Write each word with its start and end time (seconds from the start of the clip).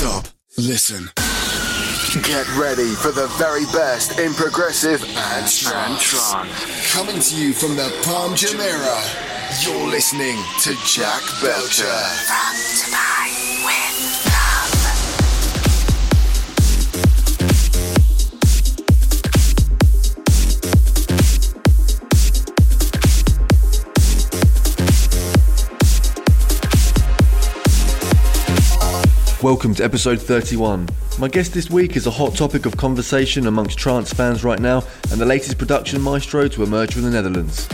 Stop. 0.00 0.28
Listen. 0.56 1.10
Get 2.22 2.48
ready 2.56 2.94
for 2.94 3.12
the 3.12 3.26
very 3.36 3.66
best 3.66 4.18
in 4.18 4.32
progressive 4.32 5.04
and 5.04 5.46
trance. 5.46 6.32
Coming 6.90 7.20
to 7.20 7.36
you 7.36 7.52
from 7.52 7.76
the 7.76 7.92
Palm 8.02 8.32
Jumeirah, 8.32 9.62
you're 9.62 9.88
listening 9.88 10.38
to 10.62 10.74
Jack 10.86 11.20
Belcher. 11.42 11.84
From 11.84 13.39
Welcome 29.42 29.74
to 29.76 29.84
episode 29.84 30.20
31. 30.20 30.86
My 31.18 31.26
guest 31.26 31.54
this 31.54 31.70
week 31.70 31.96
is 31.96 32.06
a 32.06 32.10
hot 32.10 32.34
topic 32.34 32.66
of 32.66 32.76
conversation 32.76 33.46
amongst 33.46 33.78
trance 33.78 34.12
fans 34.12 34.44
right 34.44 34.58
now 34.58 34.84
and 35.10 35.18
the 35.18 35.24
latest 35.24 35.56
production 35.56 36.02
maestro 36.02 36.46
to 36.48 36.62
emerge 36.62 36.92
from 36.92 37.04
the 37.04 37.10
Netherlands. 37.10 37.66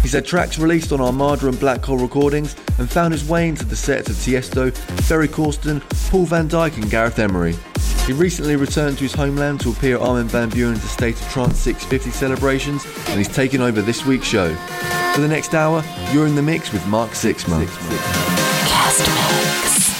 He's 0.00 0.14
had 0.14 0.24
tracks 0.24 0.58
released 0.58 0.92
on 0.92 1.02
Armada 1.02 1.48
and 1.48 1.60
Black 1.60 1.84
Hole 1.84 1.98
recordings 1.98 2.56
and 2.78 2.90
found 2.90 3.12
his 3.12 3.28
way 3.28 3.50
into 3.50 3.66
the 3.66 3.76
sets 3.76 4.08
of 4.08 4.16
Tiesto, 4.16 4.74
Ferry 5.02 5.28
Corsten, 5.28 5.82
Paul 6.10 6.24
van 6.24 6.48
Dyk 6.48 6.74
and 6.76 6.90
Gareth 6.90 7.18
Emery. 7.18 7.54
He 8.06 8.14
recently 8.14 8.56
returned 8.56 8.96
to 8.96 9.02
his 9.02 9.12
homeland 9.12 9.60
to 9.60 9.72
appear 9.72 9.96
at 9.96 10.02
Armin 10.02 10.28
van 10.28 10.50
Buuren's 10.50 10.88
State 10.88 11.20
of 11.20 11.28
Trance 11.28 11.58
650 11.58 12.12
celebrations 12.12 12.86
and 13.08 13.18
he's 13.18 13.28
taken 13.28 13.60
over 13.60 13.82
this 13.82 14.06
week's 14.06 14.26
show. 14.26 14.54
For 15.14 15.20
the 15.20 15.28
next 15.28 15.54
hour, 15.54 15.84
you're 16.12 16.26
in 16.26 16.34
the 16.34 16.42
mix 16.42 16.72
with 16.72 16.86
Mark 16.86 17.10
Sixma. 17.10 17.66
Cast 18.68 19.06
Mix. 19.06 19.93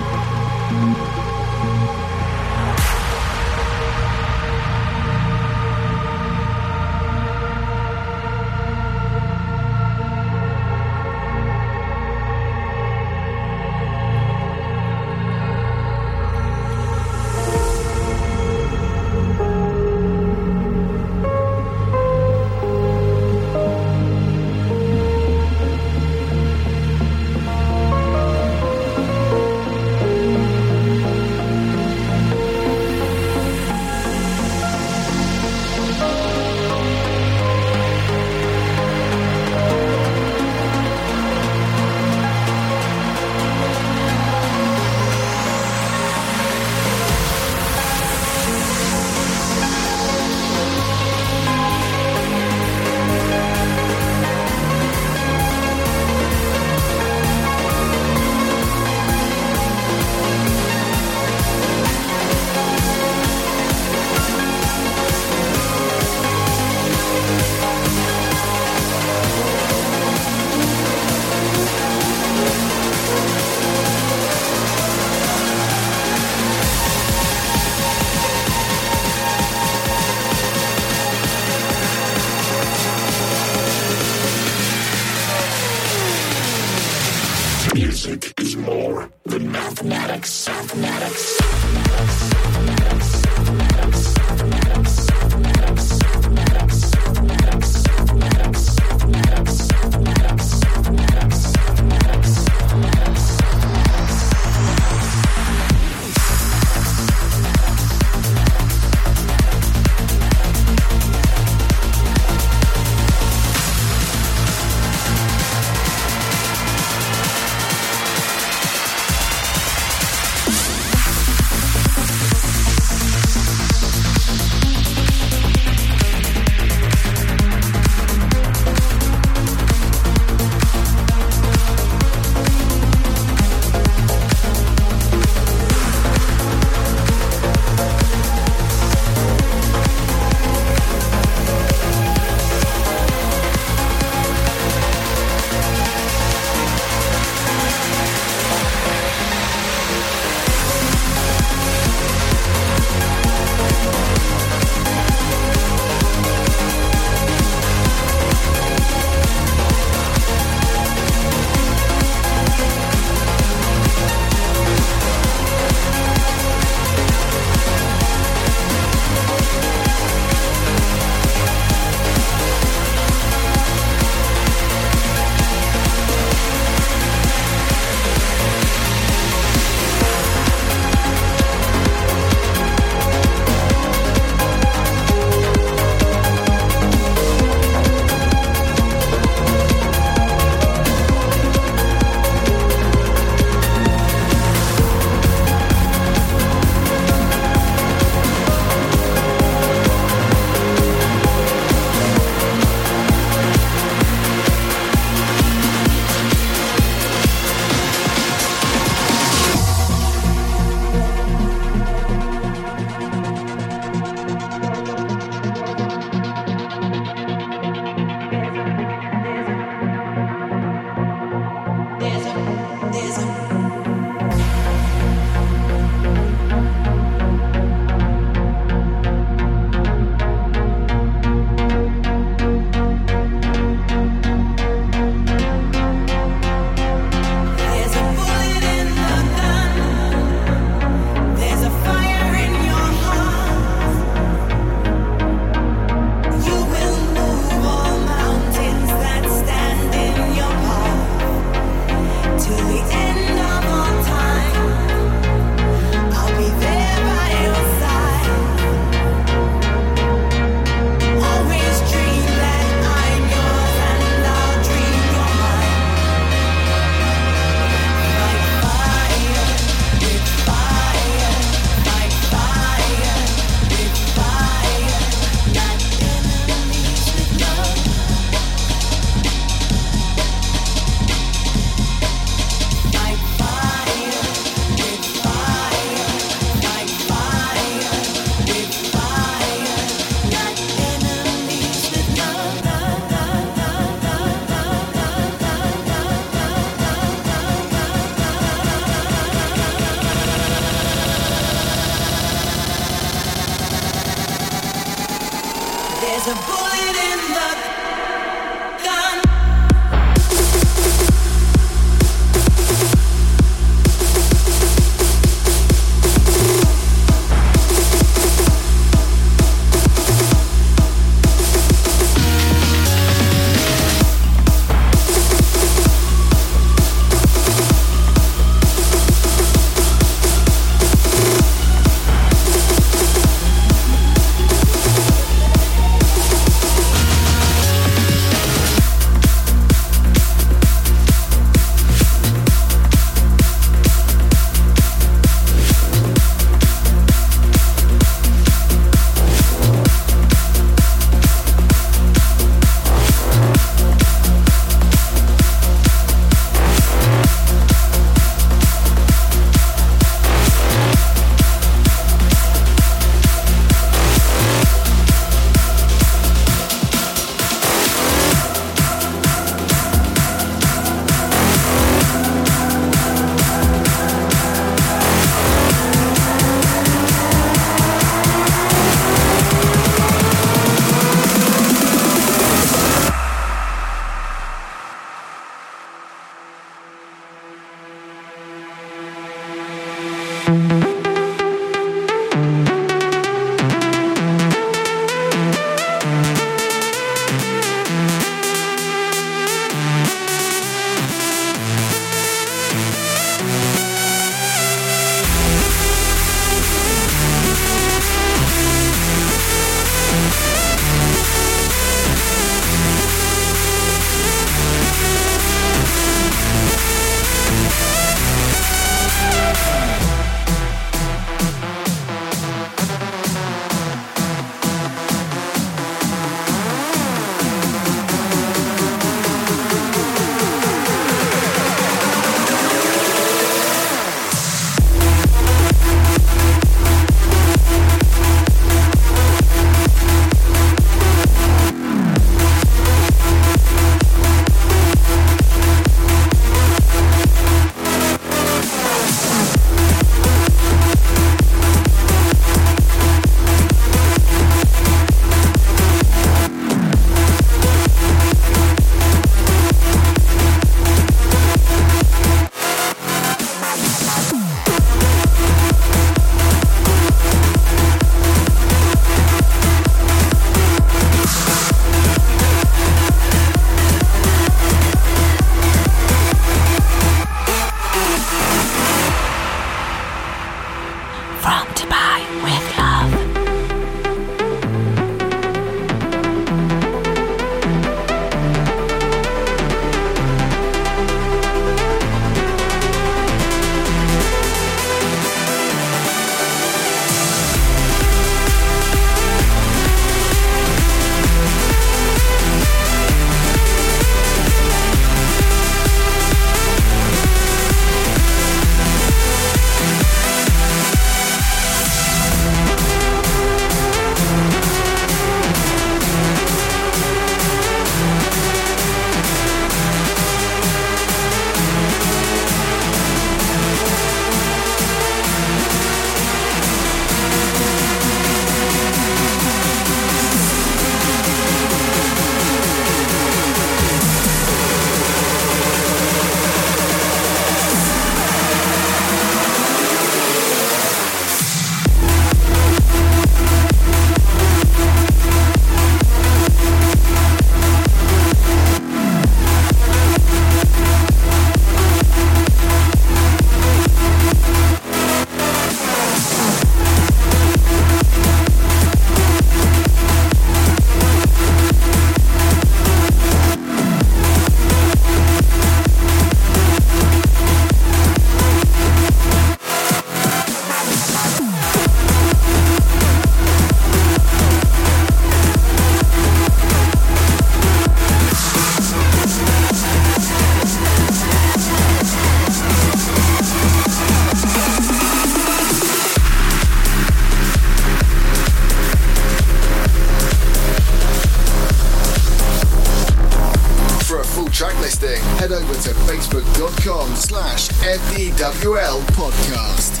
Podcast. 599.12 600.00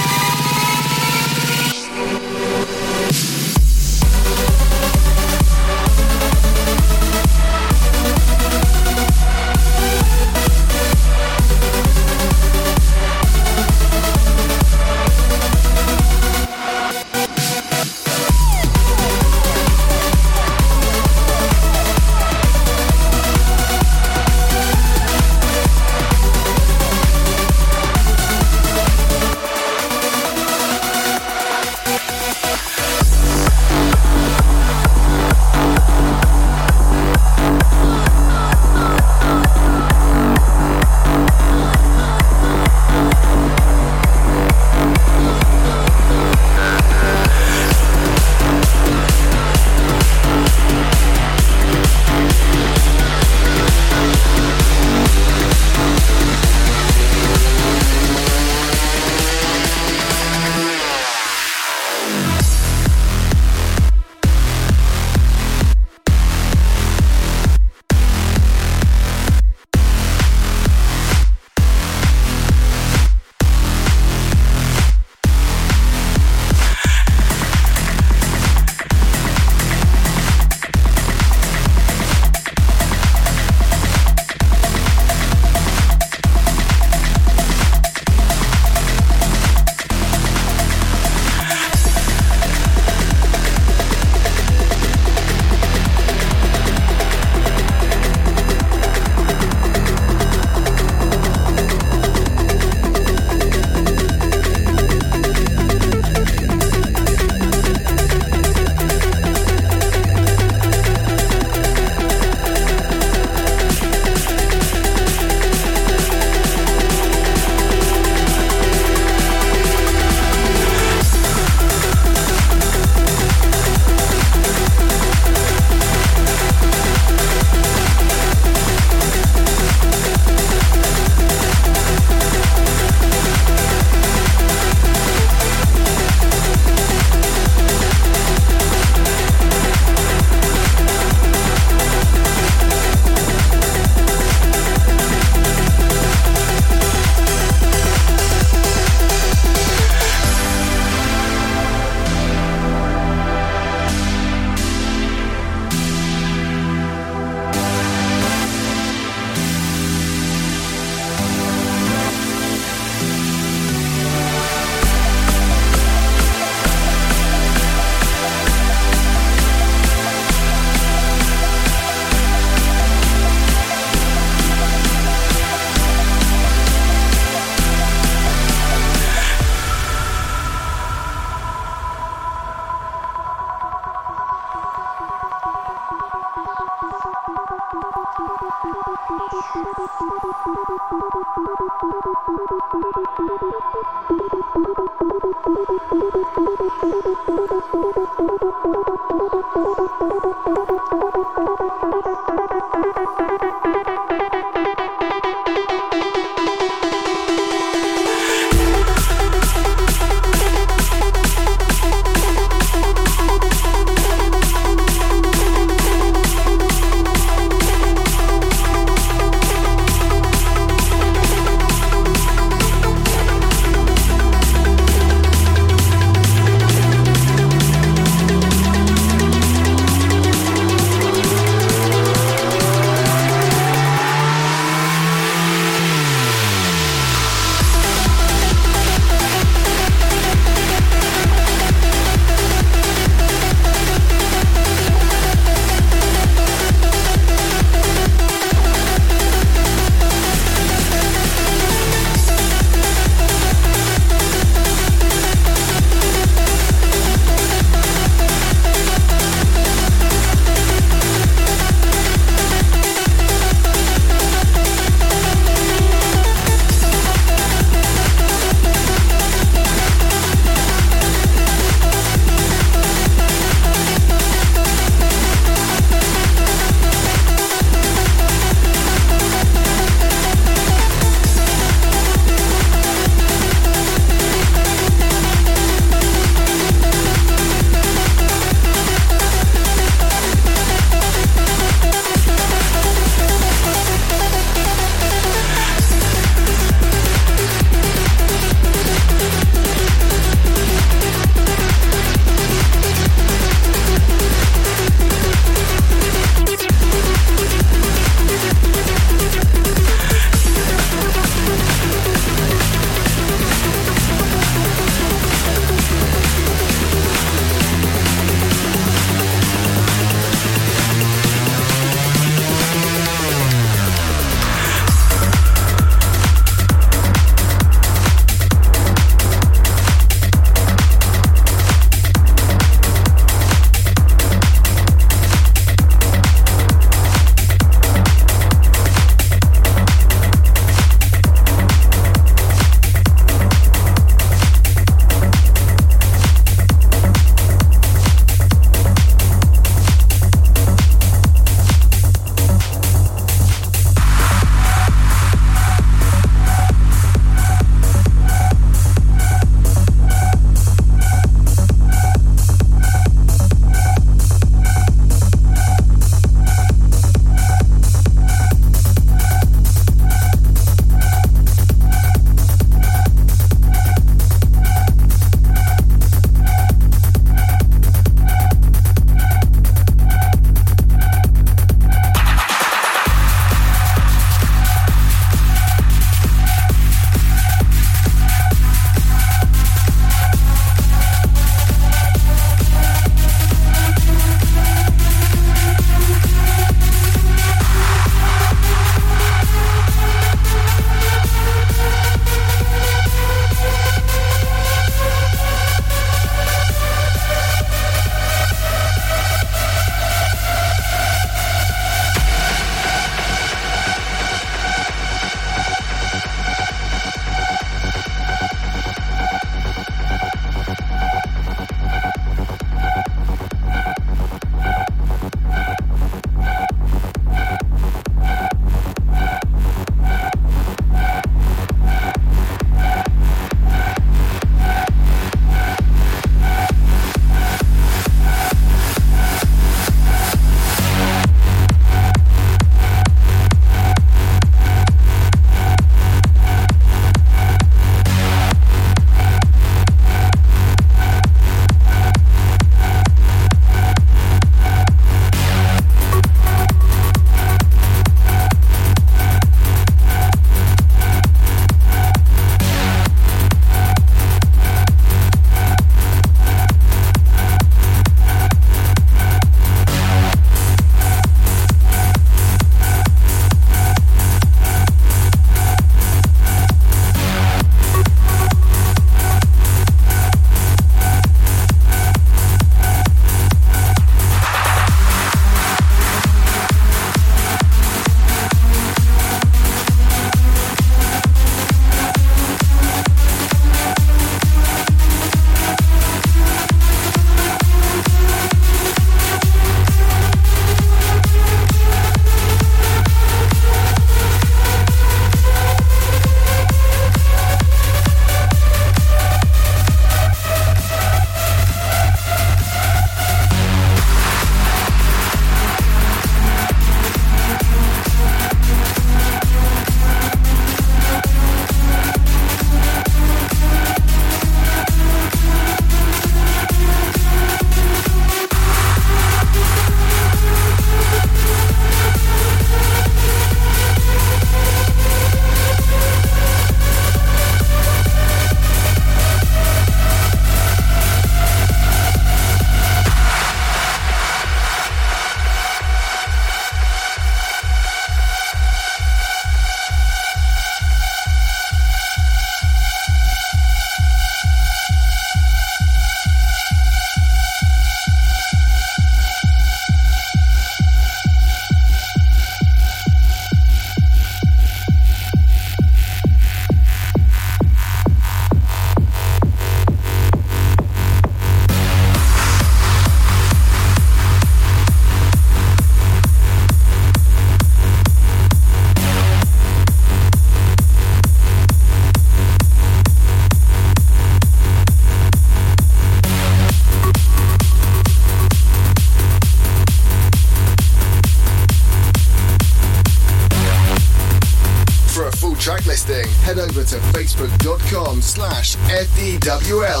FEWL 599.43 600.00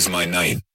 Saves 0.00 0.08
my 0.10 0.24
night. 0.24 0.69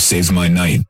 Saves 0.00 0.32
my 0.32 0.48
night. 0.48 0.89